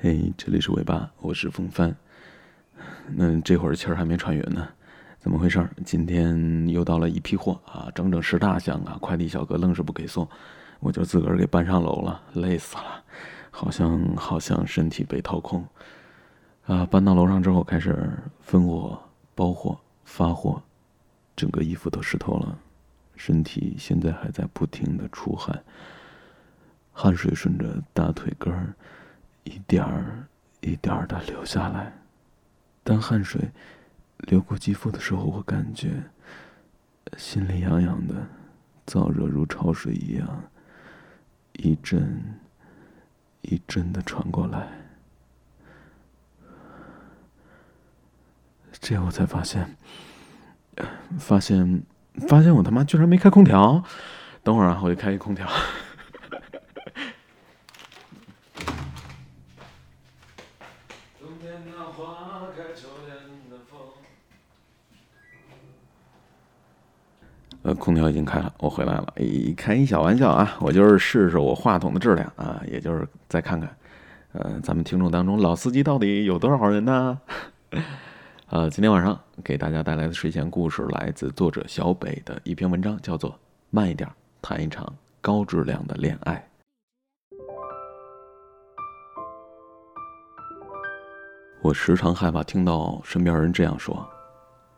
[0.00, 1.92] 嘿，这里是尾巴，我是风帆。
[3.08, 4.68] 那这会儿气儿还没喘匀呢，
[5.18, 5.68] 怎么回事？
[5.84, 8.96] 今天又到了一批货啊，整整十大箱啊！
[9.00, 10.28] 快递小哥愣是不给送，
[10.78, 13.02] 我就自个儿给搬上楼了，累死了，
[13.50, 15.66] 好像好像身体被掏空
[16.66, 16.86] 啊！
[16.86, 18.08] 搬到楼上之后，开始
[18.40, 19.02] 分货、
[19.34, 20.62] 包货、发货，
[21.34, 22.56] 整个衣服都湿透了，
[23.16, 25.60] 身体现在还在不停的出汗，
[26.92, 28.72] 汗水顺着大腿根儿
[29.48, 30.28] 一点儿
[30.60, 31.90] 一点儿的流下来。
[32.84, 33.40] 当汗水
[34.18, 36.02] 流过肌肤的时候，我感觉
[37.16, 38.14] 心里痒痒的，
[38.86, 40.42] 燥热如潮水一样，
[41.54, 42.38] 一阵
[43.40, 44.68] 一阵的传过来。
[48.72, 49.76] 这我才发现，
[51.18, 51.82] 发现
[52.28, 53.82] 发现我他妈居然没开空调！
[54.42, 55.48] 等会儿啊，我就开一空调。
[67.62, 69.12] 呃，空调已经开了，我回来了。
[69.16, 73.76] 诶，开一小玩笑啊，我就是试试我话筒的质量啊，也就是再看看，
[74.32, 77.18] 呃，咱们听众当中老司机到底有多少人呢？
[78.50, 83.30] 呃，今天晚上给大家带来的睡前故事来自作者小北的一篇文章，叫做
[83.70, 84.08] 《慢一点
[84.42, 84.90] 谈一场
[85.20, 86.34] 高质量的恋爱》。
[91.60, 94.08] 我时常害怕听到身边人这样说：“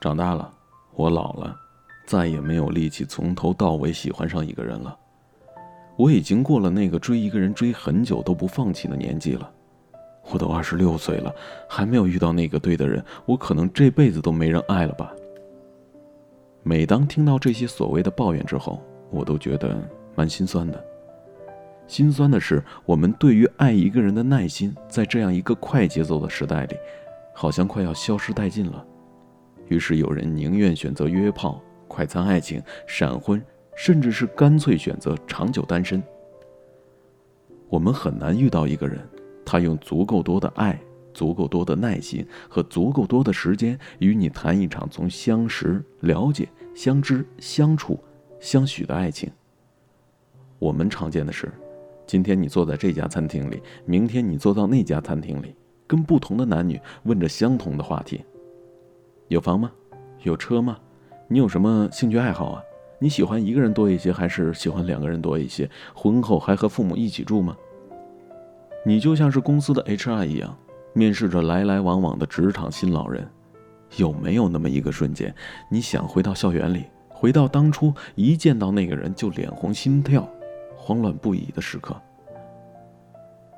[0.00, 0.52] 长大了，
[0.94, 1.60] 我老了。”
[2.06, 4.96] 再也没有力气从头到尾喜欢上一个人了。
[5.96, 9.50] 我已经过了那个追一个人追很久都不放弃的年纪了。
[10.30, 11.34] 我都二十六岁了，
[11.68, 15.12] 还没有遇到那个对的人，我可能这辈子都没人爱了吧。
[16.62, 19.76] 每当听到这些所谓的抱怨之后，我都觉得
[20.14, 20.82] 蛮心酸的。
[21.86, 26.76] 心酸的是，我们对于爱一个人的耐心，在这样一个快节奏的时代里，
[27.34, 28.82] 好像快要消失殆尽了。
[29.68, 31.60] 于是有人宁愿选择约炮。
[31.94, 33.40] 快餐爱情、闪婚，
[33.76, 36.02] 甚至是干脆选择长久单身。
[37.68, 38.98] 我们很难遇到一个人，
[39.46, 40.76] 他用足够多的爱、
[41.12, 48.02] 足够多的耐心和足够多的时间，与你谈一场从相识、了解、相知、相处、
[48.40, 49.30] 相许的爱情。
[50.58, 51.48] 我们常见的是，
[52.08, 55.54] 今天你坐在这家餐厅里，明天你坐到那家餐厅里，
[55.86, 58.24] 跟不同的男女问着相同的话题：
[59.28, 59.70] 有房吗？
[60.24, 60.76] 有车吗？
[61.26, 62.62] 你有什么兴趣爱好啊？
[62.98, 65.68] 你喜欢一个人多一些，还是喜欢两个人多一些？
[65.94, 67.56] 婚后还和父母一起住吗？
[68.84, 70.56] 你就像是公司的 HR 一样，
[70.92, 73.26] 面试着来来往往的职场新老人，
[73.96, 75.34] 有没有那么一个瞬间，
[75.70, 80.28] 你想回到校园里，回到当初一见到那个人就脸红心跳、
[80.76, 81.98] 慌乱不已的时刻？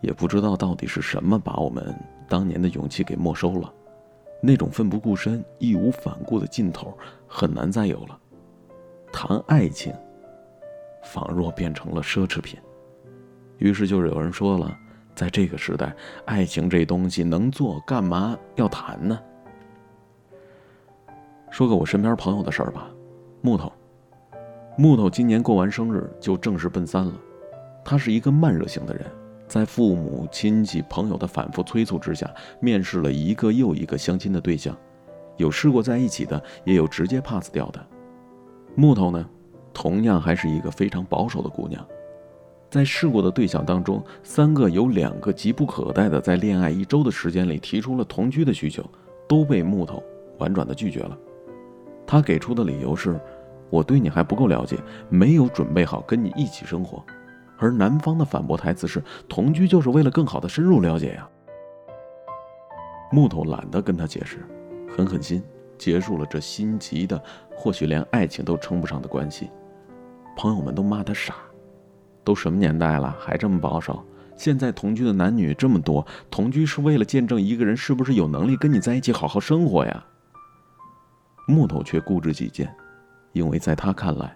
[0.00, 1.94] 也不知道到底是什么把我们
[2.26, 3.70] 当年的勇气给没收了。
[4.40, 6.96] 那种奋不顾身、义无反顾的劲头
[7.26, 8.18] 很难再有了。
[9.12, 9.92] 谈爱情，
[11.02, 12.58] 仿若变成了奢侈品。
[13.58, 14.74] 于是就有人说了，
[15.14, 19.20] 在这个时代，爱情这东西能做干嘛要谈呢？
[21.50, 22.88] 说个我身边朋友的事儿吧，
[23.42, 23.70] 木头。
[24.78, 27.12] 木头今年过完生日就正式奔三了，
[27.84, 29.04] 他是一个慢热型的人。
[29.50, 34.76] 在父母亲戚朋友的反复催促之下，面试了一个又一个相亲的对象，
[35.38, 37.84] 有试过在一起的，也有直接 pass 掉的。
[38.76, 39.28] 木头呢，
[39.74, 41.84] 同样还是一个非常保守的姑娘，
[42.70, 48.84] 在试过的对象当中，三个有两个急不可待的在恋爱一周的时间里提出了同居的需求，
[49.28, 50.00] 都被木头
[50.38, 51.18] 婉转的拒绝了。
[52.06, 53.20] 他给出的理由是：
[53.68, 54.78] 我对你还不够了解，
[55.08, 57.04] 没有准备好跟你一起生活。
[57.60, 61.28] 而男方的反驳台词是：“同居就是为了更好的深入了解呀。”
[63.12, 64.38] 木头懒得跟他解释，
[64.88, 65.42] 狠狠心
[65.76, 67.22] 结束了这心急的，
[67.54, 69.50] 或许连爱情都称不上的关系。
[70.36, 71.34] 朋友们都骂他傻，
[72.24, 74.02] 都什么年代了还这么保守？
[74.36, 80.02] 现在同居的男女这么多，同居是为了见证一个人是不是有能力跟你在一起好好生活呀。
[81.46, 82.74] 木头却固执己见，
[83.32, 84.34] 因为在他看来。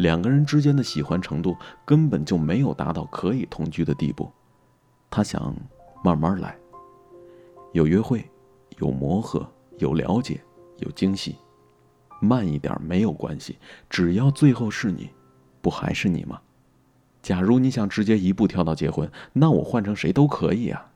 [0.00, 1.54] 两个人之间的喜欢程度
[1.84, 4.32] 根本就没有达到可以同居的地步，
[5.10, 5.54] 他想
[6.02, 6.56] 慢慢来，
[7.72, 8.24] 有约会，
[8.78, 10.40] 有磨合，有了解，
[10.78, 11.36] 有惊喜，
[12.18, 13.58] 慢一点没有关系，
[13.90, 15.10] 只要最后是你，
[15.60, 16.40] 不还是你吗？
[17.20, 20.86] 假如你想直接一步跳到结婚，那我换成谁都可以啊。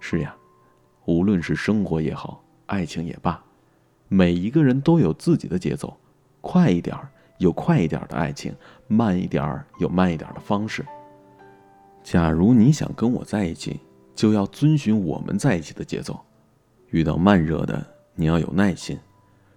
[0.00, 0.36] 是呀，
[1.04, 2.42] 无论是生活也好。
[2.66, 3.42] 爱情也罢，
[4.08, 5.96] 每一个人都有自己的节奏，
[6.40, 7.08] 快一点儿
[7.38, 8.54] 有快一点的爱情，
[8.86, 10.84] 慢一点有慢一点的方式。
[12.02, 13.80] 假如你想跟我在一起，
[14.14, 16.18] 就要遵循我们在一起的节奏。
[16.90, 17.84] 遇到慢热的，
[18.14, 18.98] 你要有耐心。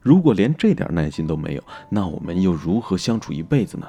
[0.02, 3.88] 如果连这点耐心都没有，那我们又如何相处一辈子呢？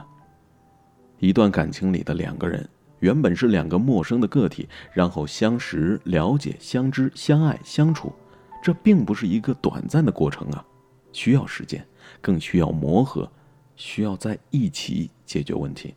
[1.19, 2.69] 一段感情里的两个人，
[2.99, 8.13] 原本是两个陌生的个体，然后相识、了解、相知、相爱、相处，
[8.63, 10.65] 这并不是一个短暂的过程啊，
[11.13, 11.87] 需要时间，
[12.21, 13.31] 更需要磨合，
[13.77, 15.95] 需要在一起解决问题。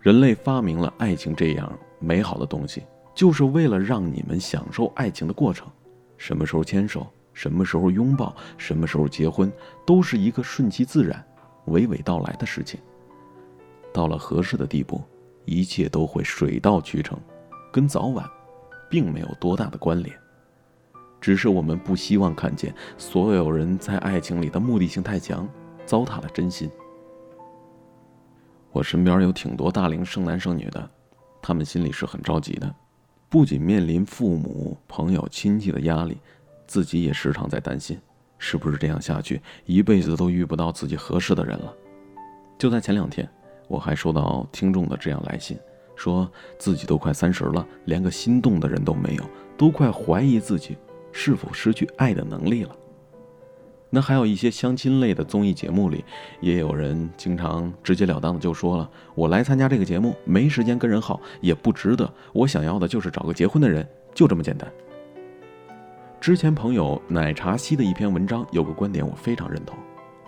[0.00, 2.84] 人类发明了爱情这样美好的东西，
[3.14, 5.68] 就是为了让你们享受爱情的过程。
[6.16, 9.52] 什么时候牵手，什么时候拥抱，什么时候结婚，
[9.84, 11.22] 都是一个顺其自然、
[11.66, 12.80] 娓娓道来的事情。
[13.92, 15.02] 到了合适的地步，
[15.44, 17.18] 一切都会水到渠成，
[17.70, 18.24] 跟早晚
[18.88, 20.16] 并没有多大的关联。
[21.20, 25.48] 只是我们不希望看见所有人在爱情里的目的性太强，
[25.84, 26.70] 糟蹋了真心。
[28.72, 30.90] 我身边有挺多大龄剩男剩女的，
[31.40, 32.74] 他们心里是很着急的，
[33.28, 36.18] 不仅面临父母、朋友、亲戚的压力，
[36.66, 37.98] 自己也时常在担心，
[38.38, 41.74] 是不是这样下去，一辈子都遇不到自己合适的人了。
[42.58, 43.28] 就在前两天，
[43.66, 45.58] 我还收到听众的这样来信，
[45.96, 49.24] 说自己都快三十了，连个心动的人都没有，
[49.56, 50.76] 都快怀疑自己
[51.18, 52.76] 是否失去爱的能力了。
[53.88, 56.04] 那还有一些相亲类的综艺节目里，
[56.42, 62.12] 也有人经常直截了当的就说了：“我来参加这个节目，没时间跟人耗，也不值得。
[62.34, 64.70] 我想要的就是找个结婚的人，就这么简单。”
[66.20, 69.78] 之前朋友奶茶西的一篇文章有个观点我非常认同，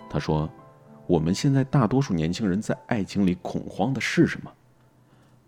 [0.09, 0.49] 他说
[1.05, 4.51] ：“我们现在大多数年轻人在爱情里恐慌的是什么？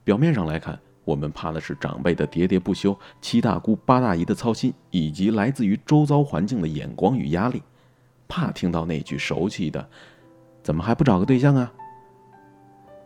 [0.03, 0.79] 表面上来看，
[1.11, 7.61] 我们怕的是长辈的喋喋不休、七大姑八大姨的操心，以及来自于周遭环境的眼光与压力。”
[8.29, 9.85] 怕听到那句熟悉的
[10.63, 11.69] “怎么还不找个对象啊？”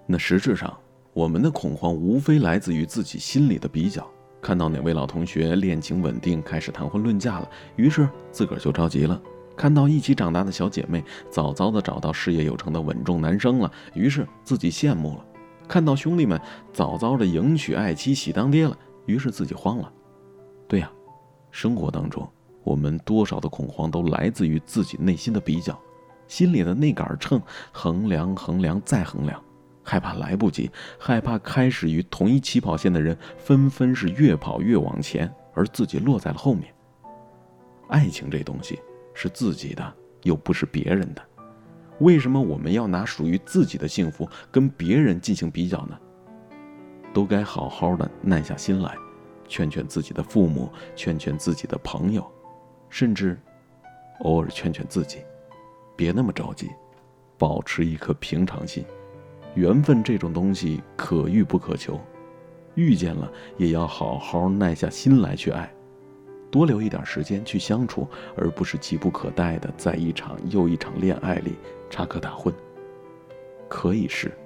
[0.06, 0.72] 那实质上，
[1.14, 4.08] 我们的恐慌无非来自于自己心里的比较。
[4.40, 9.20] 看到哪位老同学恋情稳定，开始谈婚论嫁了，于是自个儿就着急了；
[9.58, 15.26] 看到一起长大的小姐妹早早的找到事业有成的稳重男生了，于是自己羡慕了；
[15.68, 16.40] 看到兄弟们
[16.74, 19.92] 早早的迎娶爱妻、喜当爹了，于是自己慌了。
[20.68, 20.92] 对呀，
[21.52, 22.28] 生活当中。
[22.64, 25.80] 我们多少的恐慌都来自于自己内心的比较，
[26.28, 27.40] 心里的那杆秤
[27.72, 29.40] 衡量衡量再衡量，
[29.84, 36.74] 害怕来不及，害怕开始于同一起跑线的人纷纷是越跑越往前，而自己落在了后面。
[37.88, 38.80] 爱情这东西
[39.14, 41.22] 是自己的，又不是别人的，
[42.00, 45.98] 为什么我们要拿属于自己的幸福跟别人进行比较呢？
[47.14, 48.94] 都该好好的耐下心来，
[49.48, 52.30] 劝劝自己的父母，劝劝自己的朋友。
[52.90, 53.40] 甚至，
[54.20, 55.20] 偶尔劝劝自己，
[55.96, 56.70] 别那么着急，
[57.38, 58.84] 保持一颗平常心。
[59.56, 62.00] 缘分这种东西可遇不可求，
[62.74, 65.74] 遇见了也要好好耐下心来去爱，
[66.52, 68.06] 多留一点时间去相处，
[68.36, 71.56] 而不是急不可待的在一场又一场恋爱里
[71.96, 72.54] 插科打诨。
[73.70, 74.38] 可以试，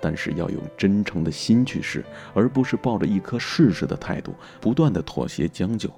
[0.00, 5.90] 但是要用真诚的心去试，而不是抱着一颗试试的态度，不断的妥协将就。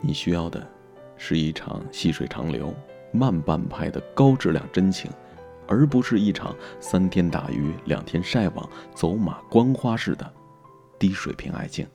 [0.00, 0.68] 你需要的，
[1.16, 2.74] 是一场细水长流、
[3.12, 5.08] 慢半拍的高质量真情，
[5.68, 10.28] 而不是一场三天打鱼两天晒网、走马观花式的
[10.98, 11.86] 低水平爱情。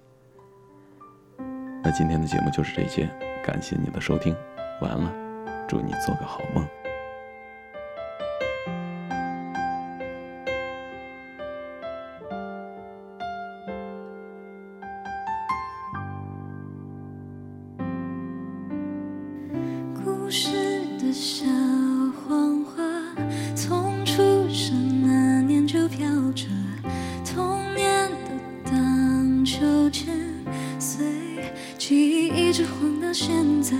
[1.83, 3.09] 那今天的节目就是这些，
[3.43, 4.33] 感谢你的收听，
[4.81, 5.13] 晚安了，
[5.67, 6.65] 祝你做个好梦。
[33.13, 33.77] 深圳，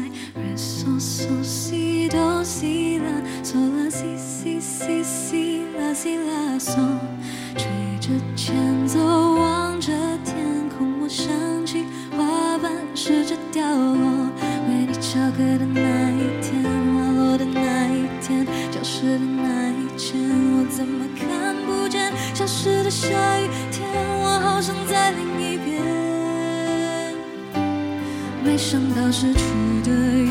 [0.56, 3.06] 嗦嗦嗦嗦嗦啦，
[3.44, 5.34] 嗦啦嗦嗦嗦嗦
[5.76, 7.13] 啦，嗦啦嗦。
[28.96, 30.23] 到失去的。